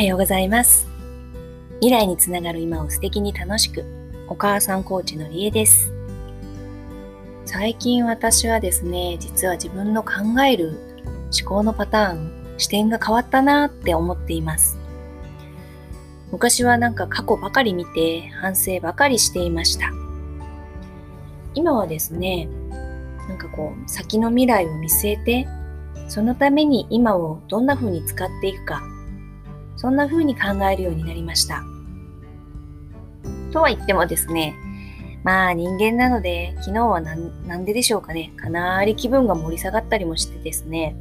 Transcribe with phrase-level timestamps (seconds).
[0.00, 0.88] はようございます。
[1.80, 3.84] 未来につながる今を素敵に楽しく、
[4.28, 5.92] お母さんコーチのりえです。
[7.44, 10.80] 最近私はですね、実は自分の考える
[11.38, 14.78] 思考のパターン、視点が変わったなって思っています。
[16.32, 19.92] 昔はなんか過去ばかり見て反省ばかりしていました。
[21.52, 22.48] 今はですね、
[23.28, 25.48] なんかこう先の未来を見据えて、
[26.08, 28.82] そのために今をどんな風に使っていくか
[29.80, 31.64] そんな風に考えるようになりました。
[33.50, 34.54] とは言ってもですね、
[35.24, 40.94] まあ人間なので、昨日はなんででしょうかね、かなり気分が盛り下がったりもしてですね。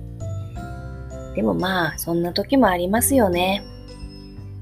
[1.35, 3.65] でもまあ、そんな時もありますよね。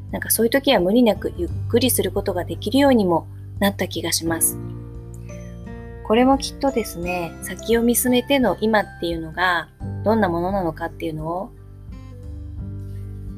[0.09, 3.27] なんかそういう時は無理なくゆっくりすることができるようにも
[3.59, 4.57] なった気がします。
[6.07, 9.69] これもきっとですね、先を見つめての今っていうのが
[10.03, 11.51] どんなものなのかっていうのを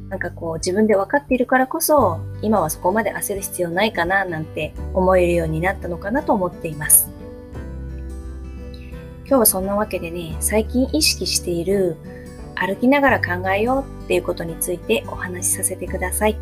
[0.09, 7.09] なんかこう自分で分かっているからこそ今はそこまで焦る必要ないかななんて思えるようになったのかなと思っています。
[9.27, 11.97] 今日はそんなわけでね、最近意識している
[12.55, 16.37] 歩きながら考えようっていうことについてお話しさせてください。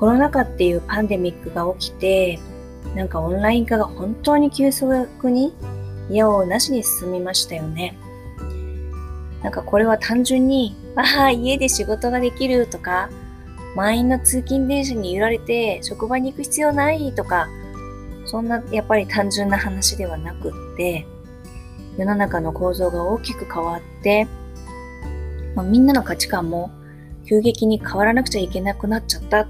[0.00, 2.38] コロナ禍っていうパンデミックが起きて、
[2.96, 5.54] なんかオンライン化が本当に急速に
[6.08, 7.98] 嫌をなしに進みましたよね。
[9.42, 13.10] なんかこれは単純に、ああ、家で仕事ができるとか、
[13.74, 17.48] 満員の通勤電車に揺られて職場に行く必要ないとか、
[18.26, 21.06] そんなやっぱり単純な話ではなくって、
[21.98, 24.26] 世の中の構造が大きく変わって、
[25.54, 26.70] まあ、みんなの価値観も
[27.28, 29.48] 急激に変わらなくちゃいけなくなっちゃったっ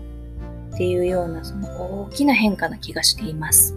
[0.76, 1.68] ていうようなその
[2.04, 3.76] 大きな変化な気がしています。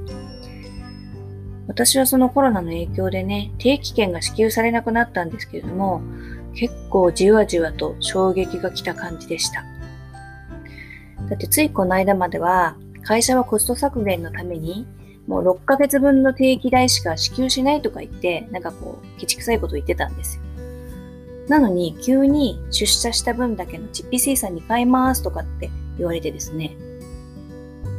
[1.68, 6.02] 私はそのコロナの影響でね、定期券が支給されなくなったんですけれども、
[6.54, 9.64] 結構じわじわと衝撃が来た感じでした。
[11.30, 14.88] だってついこの間までは、会社はコスト削減のために、
[15.28, 20.44] もう6ヶ月分の定期代しか支給しないとか言って、なんかこう、ケチくさいこと言ってたんですよ。
[21.48, 26.76] なのに、急に出社した分だけの実費生産に変えますとかって言われてですね。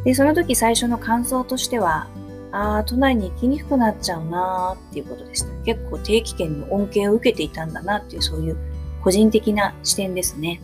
[0.04, 2.08] で、その時最初の感想としては、
[2.52, 5.48] ああ、都内に行きにくくなっちゃうなーっていうことでした。
[5.64, 8.56] 結構定期券の恩恵を受けていたんだなっていう、そういう
[9.02, 10.60] 個人的な視点ですね。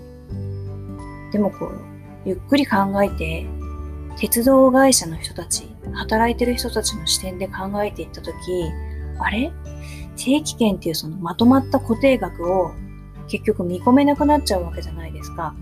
[1.32, 1.81] でもこう、
[2.25, 3.47] ゆっくり考えて、
[4.19, 8.37] 鉄道会社の人たち、働いてる人たちの視点で考えていったとき、
[9.19, 9.53] あれ？
[10.16, 12.72] 定期券っていうそのまとまった固定額を
[13.28, 15.54] 結局見込めなくなっちゃうわけじゃないですか。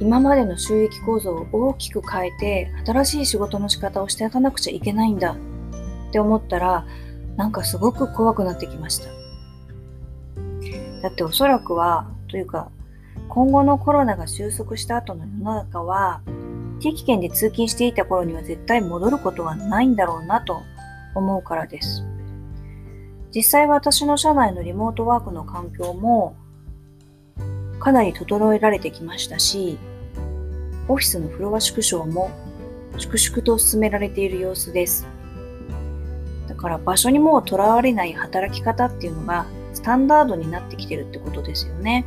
[0.00, 5.36] 今までの収益構造を大きく変えて新しい仕事の仕方をしていかなくちゃいけないんだ。
[6.08, 6.86] って思ったら
[7.36, 9.10] なんかすごく怖くなってきました。
[11.02, 12.70] だっておそらくはというか
[13.28, 16.22] 今後のコロナが収束した後の世の中は
[16.80, 20.62] 地域圏で通勤していた頃には絶対戻ることはないんだろうなと
[21.14, 22.04] 思うからです。
[23.34, 26.36] 実際私の社内のリモートワークの環境も
[27.80, 29.78] かなり整えられてきましたし、
[30.86, 32.30] オフィスのフロア縮小も
[32.98, 35.06] 粛々と進められている様子です。
[36.46, 42.04] だから場所にもう囚われない働き方っていうのがスタンダードになってきてるってことですよね。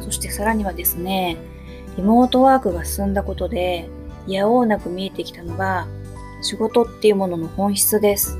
[0.00, 1.36] そしてさらにはですね、
[1.96, 3.88] リモートワークが進んだことで、
[4.26, 5.86] いやおうなく見えてきたのが、
[6.42, 8.38] 仕事っていうものの本質です。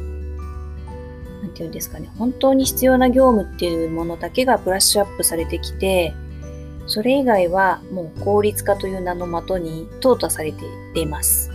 [1.51, 6.15] ていうんですかね、本当に必要な業務っていうものだけがブラッシュアップされてきて、
[6.87, 11.51] それ以外はもう効率化という名のもとに淘汰されています。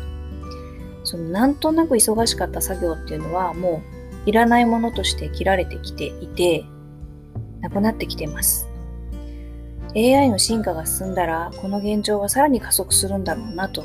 [1.03, 3.81] そのなんとなく忙しかった作業っていうのはも
[4.25, 6.65] ういらないものとして切られてきていて、
[7.61, 8.67] なくなってきています。
[9.95, 13.83] AI の進化が進んだら、この現状はさらに加速するんだろうなと。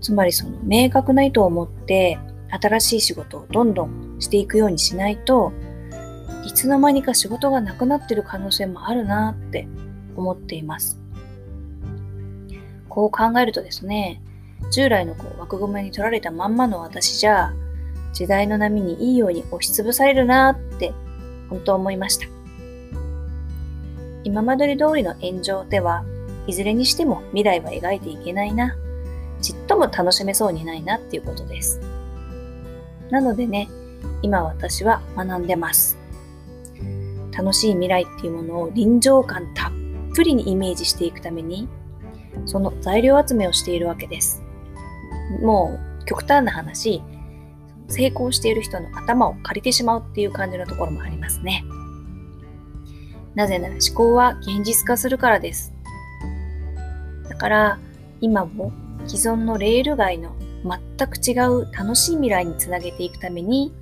[0.00, 2.18] つまりその明確な意図を持って
[2.50, 5.52] 新しい仕事をどんどんしていくようにしないと
[6.44, 9.66] いつの間にか仕事がなくなってる可能性もあるなって
[10.16, 11.00] 思っています。
[12.88, 14.22] こう考えるとですね、
[14.72, 17.52] 従来のこう枠組みに取られたまんまの私じゃ、
[18.12, 20.92] 時代の波にいいように押しつぶされるなって
[21.48, 22.26] 本当思いました。
[24.22, 26.04] 今まで通りの炎上では
[26.46, 28.76] いずれにしても未来は描いていけないな、
[29.40, 31.80] ちっとも楽しめそうにないなっていうことです。
[33.10, 33.68] なのでね、
[34.22, 35.98] 今私は学んでます。
[37.36, 39.72] 楽しい未来っていうものを臨場感たっ
[40.14, 41.68] ぷりにイメージしていくために、
[42.46, 44.42] その材料集めをしているわけです。
[45.42, 47.02] もう極端な話、
[47.88, 51.64] 成功している人の頭を借りてしまうっていう感じのところもありますね。
[53.34, 55.72] なぜなら思考は現実化するからです。
[57.28, 57.78] だから
[58.20, 58.72] 今も
[59.06, 60.36] 既存のレール外の
[60.98, 63.74] 全く違う楽しい未来につなげていくために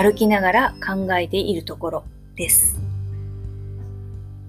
[0.00, 2.04] 歩きながら考えているところ
[2.36, 2.78] です。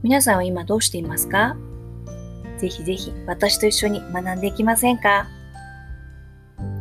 [0.04, 1.58] 皆さんは今どうしていますか？
[2.60, 5.28] ぜひぜひ私と一緒に学んでいきませんか？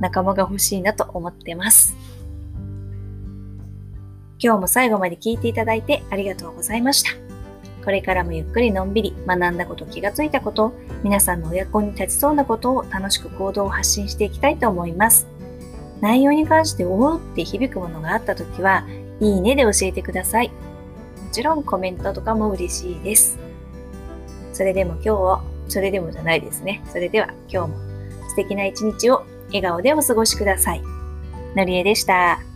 [0.00, 1.97] 仲間が欲しいなと思ってます。
[4.38, 7.12] 今日も最後まで聞いていただいてありがとうございました。
[7.87, 15.26] これからもゆっくりのんびり学んだこと、気がついたこと、皆さんの親子に立ちそうなことを楽しく行動を発信していきたいと思います。
[16.00, 18.87] 内容に関しておおって響くものがあった時は、
[19.21, 20.49] いいねで教えてください。
[20.49, 20.55] も
[21.33, 23.39] ちろんコメントとかも嬉しいです。
[24.53, 26.83] それでも今日を、それでもじゃないですね。
[26.89, 27.77] それでは今日も
[28.29, 30.83] 素敵な一日を笑顔でお過ごしください。
[31.55, 32.48] のりえでした。